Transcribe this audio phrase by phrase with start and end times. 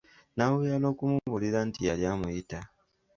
[0.35, 2.59] N'amubulira n'okumubuulira nti yali amuyita.